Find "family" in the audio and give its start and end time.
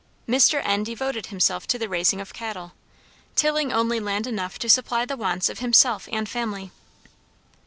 6.27-6.71